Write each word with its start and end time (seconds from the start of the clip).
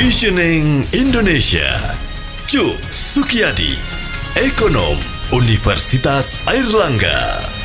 Visioning 0.00 0.88
Indonesia. 0.96 1.76
Cuk 2.48 2.80
Sukiyadi, 2.88 3.76
Ekonom 4.32 4.96
Universitas 5.28 6.40
Airlangga. 6.48 7.59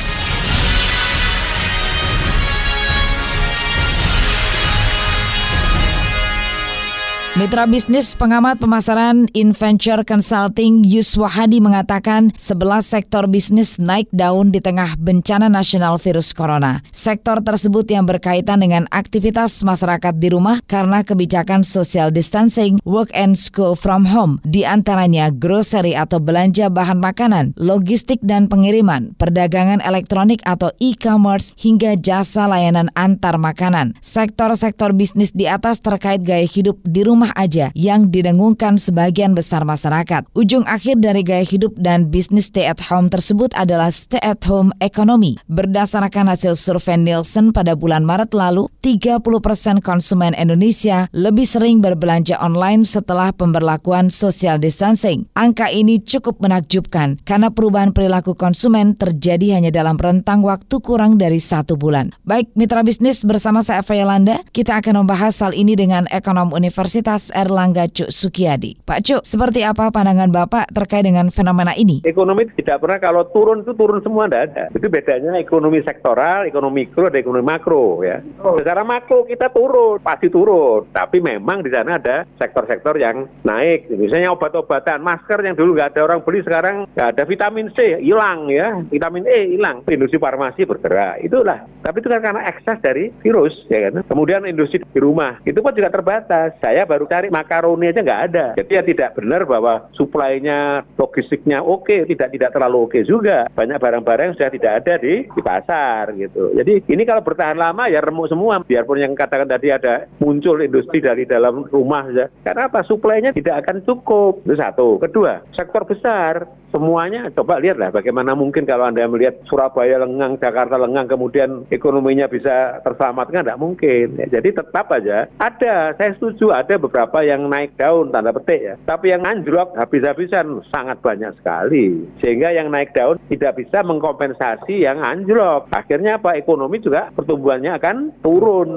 Mitra 7.36 7.68
bisnis 7.68 8.16
pengamat 8.16 8.64
pemasaran 8.64 9.28
Inventure 9.36 10.08
Consulting 10.08 10.88
Yuswa 10.88 11.28
Hadi 11.28 11.60
mengatakan 11.60 12.32
11 12.32 12.80
sektor 12.80 13.28
bisnis 13.28 13.76
naik 13.76 14.08
daun 14.08 14.48
di 14.48 14.56
tengah 14.56 14.96
bencana 14.96 15.52
nasional 15.52 16.00
virus 16.00 16.32
corona. 16.32 16.80
Sektor 16.96 17.44
tersebut 17.44 17.92
yang 17.92 18.08
berkaitan 18.08 18.64
dengan 18.64 18.88
aktivitas 18.88 19.60
masyarakat 19.60 20.16
di 20.16 20.32
rumah 20.32 20.64
karena 20.64 21.04
kebijakan 21.04 21.60
social 21.60 22.08
distancing, 22.08 22.80
work 22.88 23.12
and 23.12 23.36
school 23.36 23.76
from 23.76 24.08
home, 24.08 24.40
di 24.48 24.64
antaranya 24.64 25.28
grocery 25.28 25.92
atau 25.92 26.16
belanja 26.16 26.72
bahan 26.72 27.04
makanan, 27.04 27.52
logistik 27.60 28.16
dan 28.24 28.48
pengiriman, 28.48 29.12
perdagangan 29.20 29.84
elektronik 29.84 30.40
atau 30.48 30.72
e-commerce, 30.80 31.52
hingga 31.60 32.00
jasa 32.00 32.48
layanan 32.48 32.88
antar 32.96 33.36
makanan. 33.36 33.92
Sektor-sektor 34.00 34.96
bisnis 34.96 35.36
di 35.36 35.44
atas 35.44 35.84
terkait 35.84 36.24
gaya 36.24 36.48
hidup 36.48 36.80
di 36.80 37.04
rumah 37.04 37.25
rumah 37.26 37.42
aja 37.42 37.74
yang 37.74 38.14
didengungkan 38.14 38.78
sebagian 38.78 39.34
besar 39.34 39.66
masyarakat. 39.66 40.30
Ujung 40.38 40.62
akhir 40.62 41.02
dari 41.02 41.26
gaya 41.26 41.42
hidup 41.42 41.74
dan 41.74 42.06
bisnis 42.06 42.46
stay 42.46 42.70
at 42.70 42.78
home 42.78 43.10
tersebut 43.10 43.50
adalah 43.58 43.90
stay 43.90 44.22
at 44.22 44.38
home 44.46 44.70
ekonomi. 44.78 45.34
Berdasarkan 45.50 46.30
hasil 46.30 46.54
survei 46.54 46.94
Nielsen 46.94 47.50
pada 47.50 47.74
bulan 47.74 48.06
Maret 48.06 48.30
lalu, 48.30 48.70
30% 48.86 49.82
konsumen 49.82 50.38
Indonesia 50.38 51.10
lebih 51.10 51.42
sering 51.42 51.82
berbelanja 51.82 52.38
online 52.38 52.86
setelah 52.86 53.34
pemberlakuan 53.34 54.06
social 54.06 54.62
distancing. 54.62 55.26
Angka 55.34 55.66
ini 55.74 55.98
cukup 55.98 56.38
menakjubkan 56.38 57.18
karena 57.26 57.50
perubahan 57.50 57.90
perilaku 57.90 58.38
konsumen 58.38 58.94
terjadi 58.94 59.58
hanya 59.58 59.74
dalam 59.74 59.98
rentang 59.98 60.46
waktu 60.46 60.78
kurang 60.78 61.18
dari 61.18 61.42
satu 61.42 61.74
bulan. 61.74 62.14
Baik, 62.22 62.54
mitra 62.54 62.86
bisnis 62.86 63.26
bersama 63.26 63.66
saya 63.66 63.82
Eva 63.82 63.94
Yolanda, 63.98 64.36
kita 64.54 64.78
akan 64.78 65.02
membahas 65.02 65.34
hal 65.42 65.50
ini 65.56 65.74
dengan 65.74 66.06
ekonom 66.12 66.54
Universitas 66.54 67.15
Universitas 67.16 67.32
Erlangga 67.32 67.84
Cuk 67.88 68.10
Sukiyadi. 68.12 68.76
Pak 68.84 69.00
Cuk, 69.00 69.22
seperti 69.24 69.64
apa 69.64 69.88
pandangan 69.88 70.28
Bapak 70.28 70.68
terkait 70.68 71.08
dengan 71.08 71.32
fenomena 71.32 71.72
ini? 71.72 72.04
Ekonomi 72.04 72.44
tidak 72.60 72.84
pernah 72.84 73.00
kalau 73.00 73.24
turun 73.32 73.64
itu 73.64 73.72
turun 73.72 74.04
semua 74.04 74.28
tidak 74.28 74.52
ada. 74.52 74.64
Itu 74.76 74.92
bedanya 74.92 75.40
ekonomi 75.40 75.80
sektoral, 75.80 76.44
ekonomi 76.44 76.84
mikro, 76.84 77.08
dan 77.08 77.24
ekonomi 77.24 77.46
makro 77.48 78.04
ya. 78.04 78.20
Oh. 78.44 78.60
Secara 78.60 78.84
makro 78.84 79.24
kita 79.24 79.48
turun, 79.48 79.96
pasti 80.04 80.28
turun. 80.28 80.92
Tapi 80.92 81.24
memang 81.24 81.64
di 81.64 81.72
sana 81.72 81.96
ada 81.96 82.28
sektor-sektor 82.36 83.00
yang 83.00 83.24
naik. 83.48 83.88
Misalnya 83.88 84.36
obat-obatan, 84.36 85.00
masker 85.00 85.40
yang 85.40 85.56
dulu 85.56 85.72
nggak 85.72 85.96
ada 85.96 86.04
orang 86.04 86.20
beli 86.20 86.44
sekarang 86.44 86.84
nggak 86.92 87.08
ada 87.16 87.22
vitamin 87.24 87.72
C 87.72 87.96
hilang 87.96 88.52
ya, 88.52 88.76
vitamin 88.92 89.24
E 89.24 89.56
hilang. 89.56 89.80
Industri 89.88 90.20
farmasi 90.20 90.68
bergerak. 90.68 91.24
Itulah. 91.24 91.64
Tapi 91.80 91.96
itu 92.04 92.12
kan 92.12 92.20
karena 92.20 92.44
ekses 92.44 92.76
dari 92.84 93.08
virus 93.24 93.56
ya 93.72 93.88
kan. 93.88 94.04
Kemudian 94.04 94.44
industri 94.44 94.84
di 94.84 95.00
rumah 95.00 95.40
itu 95.48 95.56
pun 95.64 95.72
juga 95.72 95.88
terbatas. 95.88 96.52
Saya 96.60 96.84
baru 96.84 97.05
cari 97.06 97.28
makaroni 97.32 97.90
aja 97.90 98.00
nggak 98.02 98.24
ada. 98.32 98.46
Jadi 98.58 98.72
ya 98.74 98.82
tidak 98.82 99.10
benar 99.18 99.42
bahwa 99.46 99.88
suplainya, 99.96 100.82
logistiknya 100.98 101.62
oke, 101.62 102.06
tidak 102.10 102.34
tidak 102.34 102.50
terlalu 102.52 102.86
oke 102.90 102.98
juga. 103.06 103.46
Banyak 103.54 103.78
barang-barang 103.78 104.36
sudah 104.36 104.50
tidak 104.52 104.72
ada 104.84 104.94
di, 105.00 105.26
di 105.26 105.42
pasar 105.42 106.12
gitu. 106.14 106.52
Jadi 106.54 106.86
ini 106.90 107.02
kalau 107.06 107.22
bertahan 107.22 107.58
lama 107.58 107.88
ya 107.88 108.02
remuk 108.02 108.30
semua. 108.30 108.60
Biarpun 108.66 109.02
yang 109.02 109.14
katakan 109.14 109.48
tadi 109.48 109.70
ada 109.70 110.10
muncul 110.18 110.58
industri 110.60 110.98
dari 111.00 111.24
dalam 111.24 111.66
rumah 111.70 112.08
ya. 112.12 112.26
Karena 112.42 112.68
apa? 112.68 112.82
Suplainya 112.82 113.30
tidak 113.32 113.66
akan 113.66 113.82
cukup. 113.86 114.42
Itu 114.42 114.56
satu. 114.58 114.98
Kedua, 115.02 115.42
sektor 115.54 115.86
besar 115.86 116.48
semuanya 116.76 117.32
coba 117.32 117.56
lihatlah 117.56 117.88
bagaimana 117.88 118.36
mungkin 118.36 118.68
kalau 118.68 118.84
Anda 118.84 119.08
melihat 119.08 119.40
Surabaya 119.48 120.04
lengang, 120.04 120.36
Jakarta 120.36 120.76
lengang, 120.76 121.08
kemudian 121.08 121.64
ekonominya 121.72 122.28
bisa 122.28 122.84
terselamatkan, 122.84 123.48
tidak 123.48 123.56
mungkin. 123.56 124.20
Ya, 124.20 124.28
jadi 124.36 124.60
tetap 124.60 124.92
aja 124.92 125.24
ada, 125.40 125.96
saya 125.96 126.12
setuju 126.20 126.52
ada 126.52 126.76
beberapa 126.76 127.24
yang 127.24 127.48
naik 127.48 127.72
daun, 127.80 128.12
tanda 128.12 128.36
petik 128.36 128.60
ya. 128.60 128.74
Tapi 128.84 129.16
yang 129.16 129.24
anjlok 129.24 129.72
habis-habisan 129.72 130.60
sangat 130.68 131.00
banyak 131.00 131.32
sekali. 131.40 132.04
Sehingga 132.20 132.52
yang 132.52 132.68
naik 132.68 132.92
daun 132.92 133.16
tidak 133.32 133.56
bisa 133.56 133.80
mengkompensasi 133.80 134.84
yang 134.84 135.00
anjlok. 135.00 135.72
Akhirnya 135.72 136.20
apa? 136.20 136.36
Ekonomi 136.36 136.84
juga 136.84 137.08
pertumbuhannya 137.16 137.72
akan 137.80 137.96
turun. 138.20 138.70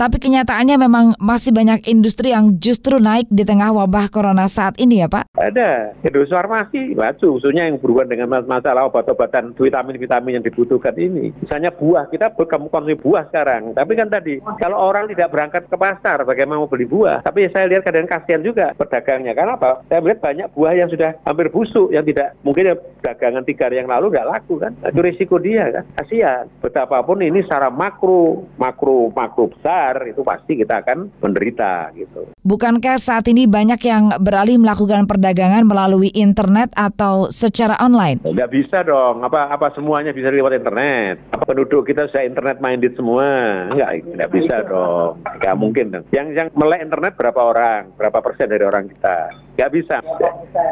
Tapi 0.00 0.16
kenyataannya 0.16 0.80
memang 0.80 1.04
masih 1.20 1.52
banyak 1.52 1.84
industri 1.90 2.32
yang 2.32 2.56
justru 2.56 2.96
naik 2.96 3.28
di 3.28 3.44
tengah 3.44 3.74
wabah 3.74 4.08
corona 4.08 4.48
saat 4.48 4.80
ini 4.80 5.04
ya 5.04 5.08
Pak? 5.10 5.28
Ada. 5.36 5.92
Industri 6.00 6.32
farmasi, 6.32 6.82
baju, 6.94 7.33
khususnya 7.34 7.66
yang 7.66 7.82
berhubungan 7.82 8.14
dengan 8.14 8.46
masalah 8.46 8.86
obat-obatan 8.86 9.50
vitamin-vitamin 9.58 10.38
yang 10.38 10.44
dibutuhkan 10.46 10.94
ini. 10.94 11.34
Misalnya 11.42 11.74
buah, 11.74 12.06
kita 12.06 12.30
konsumsi 12.38 12.94
buah 12.94 13.26
sekarang. 13.30 13.74
Tapi 13.74 13.92
kan 13.98 14.06
tadi, 14.06 14.38
kalau 14.62 14.78
orang 14.78 15.10
tidak 15.10 15.34
berangkat 15.34 15.66
ke 15.66 15.76
pasar, 15.76 16.22
bagaimana 16.22 16.62
mau 16.62 16.70
beli 16.70 16.86
buah? 16.86 17.26
Tapi 17.26 17.50
saya 17.50 17.66
lihat 17.66 17.82
kadang 17.82 18.06
kasihan 18.06 18.42
juga 18.44 18.70
pedagangnya. 18.78 19.34
Karena 19.34 19.58
apa? 19.58 19.82
Saya 19.90 19.98
melihat 20.04 20.20
banyak 20.22 20.48
buah 20.54 20.72
yang 20.78 20.88
sudah 20.90 21.16
hampir 21.26 21.50
busuk, 21.50 21.90
yang 21.90 22.06
tidak, 22.06 22.38
mungkin 22.44 22.76
dagangan 23.02 23.42
tiga 23.42 23.66
hari 23.66 23.80
yang 23.80 23.90
lalu 23.90 24.12
nggak 24.12 24.28
laku 24.28 24.60
kan. 24.60 24.76
Itu 24.84 25.00
risiko 25.00 25.40
dia 25.40 25.70
kan. 25.70 25.84
Kasihan. 25.98 26.44
Betapapun 26.60 27.22
ini 27.24 27.42
secara 27.42 27.70
makro, 27.72 28.46
makro, 28.60 29.10
makro 29.14 29.50
besar, 29.50 30.02
itu 30.04 30.20
pasti 30.26 30.58
kita 30.58 30.84
akan 30.84 31.10
menderita 31.22 31.94
gitu. 31.96 32.33
Bukankah 32.44 33.00
saat 33.00 33.24
ini 33.32 33.48
banyak 33.48 33.80
yang 33.88 34.20
beralih 34.20 34.60
melakukan 34.60 35.08
perdagangan 35.08 35.64
melalui 35.64 36.12
internet 36.12 36.68
atau 36.76 37.32
secara 37.32 37.72
online? 37.80 38.20
Tidak 38.20 38.52
bisa 38.52 38.84
dong. 38.84 39.24
Apa 39.24 39.48
apa 39.48 39.72
semuanya 39.72 40.12
bisa 40.12 40.28
lewat 40.28 40.60
internet? 40.60 41.24
Apa 41.32 41.48
penduduk 41.48 41.88
kita 41.88 42.04
sudah 42.12 42.20
internet 42.20 42.60
minded 42.60 42.92
semua? 43.00 43.24
Enggak, 43.72 44.04
tidak 44.04 44.28
bisa 44.28 44.56
dong. 44.68 45.24
Enggak 45.24 45.56
mungkin. 45.56 45.86
Yang 46.12 46.26
yang 46.36 46.48
melek 46.52 46.84
internet 46.84 47.16
berapa 47.16 47.40
orang? 47.40 47.80
Berapa 47.96 48.20
persen 48.20 48.52
dari 48.52 48.64
orang 48.68 48.92
kita? 48.92 49.32
Enggak 49.56 49.70
bisa. 49.72 49.96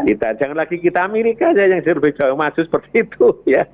Kita 0.04 0.28
jangan 0.36 0.56
lagi 0.60 0.76
kita 0.76 1.08
Amerika 1.08 1.56
aja 1.56 1.72
yang 1.72 1.80
lebih 1.80 2.12
jauh 2.20 2.36
maju 2.36 2.60
seperti 2.60 3.00
itu 3.00 3.32
ya. 3.56 3.64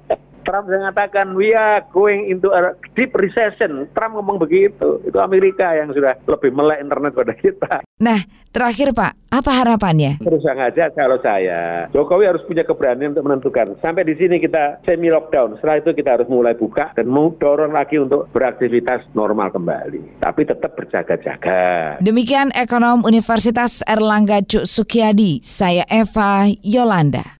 Trump 0.48 0.64
mengatakan 0.72 1.36
we 1.36 1.52
are 1.52 1.84
going 1.92 2.32
into 2.32 2.48
a 2.48 2.72
deep 2.96 3.12
recession. 3.12 3.84
Trump 3.92 4.16
ngomong 4.16 4.40
begitu. 4.40 4.96
Itu 5.04 5.20
Amerika 5.20 5.76
yang 5.76 5.92
sudah 5.92 6.16
lebih 6.24 6.56
melek 6.56 6.80
internet 6.80 7.12
pada 7.12 7.36
kita. 7.36 7.72
Nah, 8.00 8.24
terakhir 8.48 8.96
Pak, 8.96 9.28
apa 9.28 9.50
harapannya? 9.52 10.16
Terus 10.24 10.40
aja 10.48 10.88
kalau 10.96 11.20
saya, 11.20 11.92
Jokowi 11.92 12.24
harus 12.32 12.40
punya 12.48 12.64
keberanian 12.64 13.12
untuk 13.12 13.28
menentukan. 13.28 13.76
Sampai 13.84 14.08
di 14.08 14.16
sini 14.16 14.40
kita 14.40 14.80
semi 14.88 15.12
lockdown. 15.12 15.60
Setelah 15.60 15.84
itu 15.84 15.92
kita 15.92 16.16
harus 16.16 16.28
mulai 16.32 16.56
buka 16.56 16.96
dan 16.96 17.12
mau 17.12 17.28
dorong 17.36 17.76
lagi 17.76 18.00
untuk 18.00 18.32
beraktivitas 18.32 19.04
normal 19.12 19.52
kembali. 19.52 20.24
Tapi 20.24 20.48
tetap 20.48 20.72
berjaga-jaga. 20.80 22.00
Demikian 22.00 22.56
ekonom 22.56 23.04
Universitas 23.04 23.84
Erlangga 23.84 24.40
Cuk 24.40 24.64
Sukiadi. 24.64 25.44
Saya 25.44 25.84
Eva 25.92 26.48
Yolanda. 26.64 27.36